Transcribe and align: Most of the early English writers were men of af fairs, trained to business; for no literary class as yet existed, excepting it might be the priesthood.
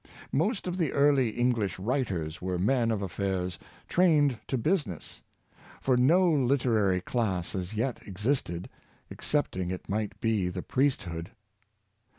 Most 0.31 0.65
of 0.65 0.79
the 0.79 0.91
early 0.93 1.29
English 1.29 1.77
writers 1.77 2.41
were 2.41 2.57
men 2.57 2.89
of 2.89 3.03
af 3.03 3.11
fairs, 3.11 3.59
trained 3.87 4.39
to 4.47 4.57
business; 4.57 5.21
for 5.79 5.95
no 5.95 6.27
literary 6.33 7.01
class 7.01 7.53
as 7.53 7.75
yet 7.75 8.07
existed, 8.07 8.67
excepting 9.11 9.69
it 9.69 9.87
might 9.87 10.19
be 10.19 10.49
the 10.49 10.63
priesthood. 10.63 11.29